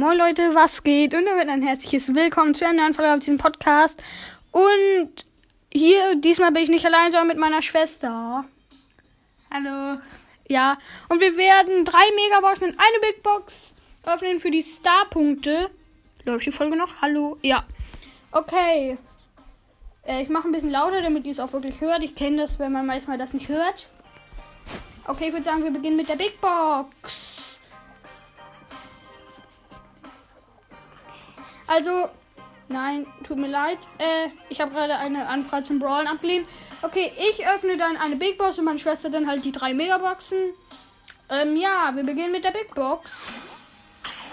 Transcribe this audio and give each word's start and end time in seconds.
Moin 0.00 0.16
Leute, 0.16 0.54
was 0.54 0.82
geht? 0.82 1.12
Und 1.12 1.26
damit 1.26 1.50
ein 1.50 1.60
herzliches 1.60 2.14
Willkommen 2.14 2.54
zu 2.54 2.66
einer 2.66 2.84
neuen 2.84 2.94
Folge 2.94 3.12
auf 3.12 3.18
diesem 3.18 3.36
Podcast. 3.36 4.02
Und 4.50 5.26
hier, 5.70 6.16
diesmal 6.16 6.52
bin 6.52 6.62
ich 6.62 6.70
nicht 6.70 6.86
allein, 6.86 7.12
sondern 7.12 7.26
mit 7.28 7.36
meiner 7.36 7.60
Schwester. 7.60 8.46
Hallo. 9.52 10.00
Ja, 10.48 10.78
und 11.10 11.20
wir 11.20 11.36
werden 11.36 11.84
drei 11.84 12.00
Megaboxen 12.16 12.68
und 12.68 12.78
eine 12.78 13.00
Big 13.02 13.22
Box 13.22 13.74
öffnen 14.06 14.40
für 14.40 14.50
die 14.50 14.62
Star-Punkte. 14.62 15.68
Läuft 16.24 16.46
die 16.46 16.50
Folge 16.50 16.78
noch? 16.78 17.02
Hallo? 17.02 17.36
Ja. 17.42 17.64
Okay. 18.32 18.96
Äh, 20.06 20.22
ich 20.22 20.30
mache 20.30 20.48
ein 20.48 20.52
bisschen 20.52 20.72
lauter, 20.72 21.02
damit 21.02 21.26
ihr 21.26 21.32
es 21.32 21.40
auch 21.40 21.52
wirklich 21.52 21.78
hört. 21.82 22.02
Ich 22.02 22.14
kenne 22.14 22.38
das, 22.38 22.58
wenn 22.58 22.72
man 22.72 22.86
manchmal 22.86 23.18
das 23.18 23.34
nicht 23.34 23.50
hört. 23.50 23.86
Okay, 25.06 25.26
ich 25.26 25.32
würde 25.34 25.44
sagen, 25.44 25.62
wir 25.62 25.70
beginnen 25.70 25.98
mit 25.98 26.08
der 26.08 26.16
Big 26.16 26.40
Box. 26.40 27.39
Also, 31.70 32.08
nein, 32.68 33.06
tut 33.22 33.36
mir 33.38 33.46
leid. 33.46 33.78
Äh, 33.98 34.30
ich 34.48 34.60
habe 34.60 34.72
gerade 34.72 34.96
eine 34.96 35.28
Anfrage 35.28 35.66
zum 35.66 35.78
Brawlen 35.78 36.08
abgelehnt. 36.08 36.48
Okay, 36.82 37.12
ich 37.16 37.46
öffne 37.46 37.76
dann 37.76 37.96
eine 37.96 38.16
Big 38.16 38.38
Box 38.38 38.58
und 38.58 38.64
meine 38.64 38.80
Schwester 38.80 39.08
dann 39.08 39.28
halt 39.28 39.44
die 39.44 39.52
drei 39.52 39.72
Megaboxen. 39.72 40.36
Ähm, 41.28 41.56
ja, 41.56 41.92
wir 41.94 42.02
beginnen 42.02 42.32
mit 42.32 42.42
der 42.42 42.50
Big 42.50 42.74
Box. 42.74 43.28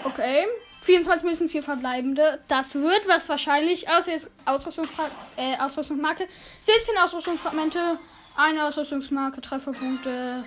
Okay. 0.02 0.46
24 0.82 1.24
müssen 1.24 1.48
vier 1.48 1.62
verbleibende. 1.62 2.40
Das 2.48 2.74
wird 2.74 3.06
was 3.06 3.28
wahrscheinlich. 3.28 3.88
Außer 3.88 4.10
jetzt 4.10 4.30
Ausrüstungsfra 4.44 5.08
äh, 5.36 5.56
Ausrüstungsmarke. 5.60 6.26
17 6.60 6.98
Ausrüstungsfragmente. 6.98 8.00
Eine 8.36 8.64
Ausrüstungsmarke, 8.64 9.40
Trefferpunkte. 9.40 10.42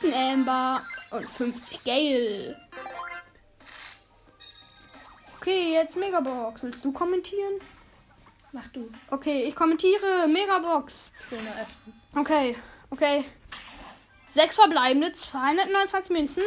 13 0.00 0.12
Amber 0.12 0.82
und 1.10 1.26
50 1.26 1.84
Gale. 1.84 2.56
Okay, 5.50 5.72
jetzt 5.72 5.96
Megabox. 5.96 6.62
Willst 6.62 6.84
du 6.84 6.92
kommentieren? 6.92 7.54
Mach 8.52 8.68
du. 8.68 8.88
Okay, 9.10 9.42
ich 9.48 9.56
kommentiere 9.56 10.28
Megabox. 10.28 11.10
Okay, 12.14 12.56
okay. 12.90 13.24
Sechs 14.32 14.54
verbleibende, 14.54 15.12
229 15.12 16.12
Münzen, 16.12 16.42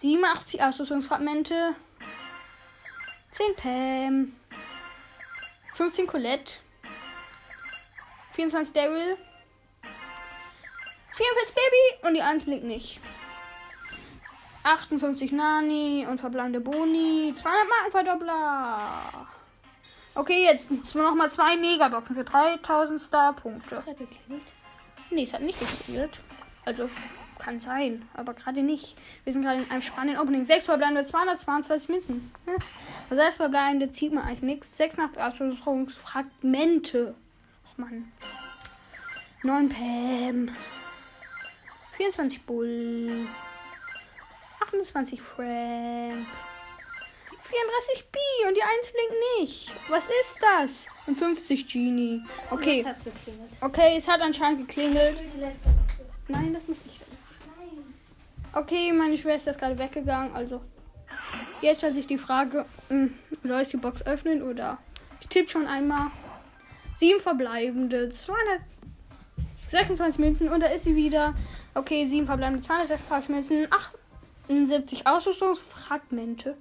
87 0.00 0.62
Ausrüstungsfragmente, 0.62 1.74
10 3.30 3.56
Pam, 3.56 4.36
15 5.76 6.06
Colette, 6.06 6.52
24 8.34 8.74
Daryl, 8.74 9.16
44 11.12 11.54
Baby 11.54 12.06
und 12.06 12.14
die 12.14 12.22
1 12.22 12.44
blinkt 12.44 12.66
nicht. 12.66 13.00
58 14.70 15.32
Nani 15.32 16.06
und 16.08 16.20
verbleibende 16.20 16.60
Boni, 16.60 17.34
200 17.34 17.68
Markenverdoppler. 17.68 18.78
Okay, 20.14 20.44
jetzt 20.44 20.94
nochmal 20.94 21.30
zwei 21.30 21.56
Megaboxen 21.56 22.14
für 22.14 22.24
3000 22.24 23.02
Star-Punkte. 23.02 23.76
Das 23.76 23.86
hat 23.86 23.98
geklingelt. 23.98 24.46
Nee, 25.10 25.24
es 25.24 25.32
hat 25.32 25.42
nicht 25.42 25.58
geklingelt. 25.58 26.20
Also, 26.64 26.88
kann 27.38 27.58
sein, 27.58 28.08
aber 28.14 28.34
gerade 28.34 28.62
nicht. 28.62 28.96
Wir 29.24 29.32
sind 29.32 29.42
gerade 29.42 29.62
in 29.62 29.70
einem 29.70 29.82
spannenden 29.82 30.20
Opening. 30.20 30.44
6 30.44 30.66
verbleibende 30.66 31.04
222 31.04 31.88
Münzen. 31.88 32.32
Hm. 32.46 32.56
6 33.16 33.36
verbleibende 33.36 33.90
zieht 33.90 34.12
man 34.12 34.24
eigentlich 34.24 34.42
nichts. 34.42 34.76
86 34.76 35.20
Ausrüstungsfragmente. 35.20 37.14
Och 37.64 37.78
Mann. 37.78 38.12
9 39.42 39.68
Pam. 39.68 40.54
24 41.96 42.46
Bull. 42.46 43.26
28 44.70 45.20
Frank. 45.20 46.14
34 46.14 46.28
B 48.12 48.18
und 48.46 48.56
die 48.56 48.62
1 48.62 48.70
blinkt 48.92 49.16
nicht. 49.40 49.68
Was 49.90 50.04
ist 50.04 50.36
das? 50.40 50.86
Und 51.08 51.18
50 51.18 51.66
Genie. 51.66 52.22
Okay. 52.50 52.86
Okay, 53.60 53.96
es 53.96 54.06
hat 54.06 54.20
anscheinend 54.20 54.68
geklingelt. 54.68 55.16
Nein, 56.28 56.54
das 56.54 56.68
muss 56.68 56.84
nicht. 56.84 57.00
Okay, 58.52 58.92
meine 58.92 59.18
Schwester 59.18 59.50
ist 59.50 59.58
gerade 59.58 59.76
weggegangen. 59.76 60.32
Also, 60.34 60.60
jetzt 61.60 61.78
stellt 61.78 61.94
sich 61.94 62.06
die 62.06 62.18
Frage, 62.18 62.64
hm, 62.88 63.18
soll 63.42 63.62
ich 63.62 63.68
die 63.68 63.76
Box 63.76 64.06
öffnen 64.06 64.42
oder? 64.42 64.78
Ich 65.20 65.26
tippe 65.26 65.50
schon 65.50 65.66
einmal. 65.66 66.12
Sieben 66.98 67.20
verbleibende, 67.20 68.10
226 68.10 70.20
Münzen 70.20 70.48
und 70.48 70.60
da 70.60 70.66
ist 70.66 70.84
sie 70.84 70.94
wieder. 70.94 71.34
Okay, 71.74 72.06
sieben 72.06 72.26
verbleibende, 72.26 72.64
226 72.64 73.34
Münzen, 73.34 73.66
78 74.50 75.06
Ausrüstungsfragmente. 75.06 76.56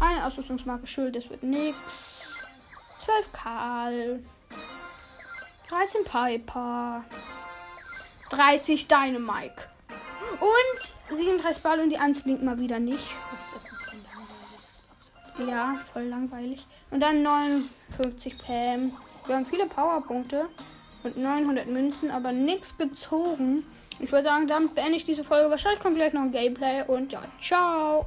Eine 0.00 0.24
Ausrüstungsmarke 0.24 0.86
Schild, 0.86 1.14
das 1.14 1.28
wird 1.28 1.42
nix. 1.42 1.76
12 3.04 3.32
Karl. 3.34 4.24
13 5.68 6.04
Piper. 6.04 7.04
30 8.30 8.88
Dynamike. 8.88 9.68
Und 10.40 11.14
37 11.14 11.62
Ball 11.62 11.80
und 11.80 11.90
die 11.90 11.98
1 11.98 12.22
blinkt 12.22 12.42
mal 12.42 12.58
wieder 12.58 12.78
nicht. 12.78 13.10
Ja, 15.46 15.78
voll 15.92 16.04
langweilig. 16.04 16.66
Und 16.90 17.00
dann 17.00 17.22
59 17.22 18.38
Pam. 18.38 18.92
Wir 19.26 19.36
haben 19.36 19.44
viele 19.44 19.66
Powerpunkte 19.66 20.48
und 21.04 21.16
900 21.16 21.66
Münzen, 21.66 22.10
aber 22.10 22.32
nichts 22.32 22.76
gezogen. 22.76 23.64
Ich 24.00 24.10
würde 24.10 24.24
sagen, 24.24 24.48
damit 24.48 24.74
beende 24.74 24.96
ich 24.96 25.04
diese 25.04 25.22
Folge. 25.22 25.50
Wahrscheinlich 25.50 25.80
kommt 25.80 25.94
gleich 25.94 26.12
noch 26.12 26.22
ein 26.22 26.32
Gameplay 26.32 26.82
und 26.86 27.12
ja, 27.12 27.22
ciao. 27.40 28.02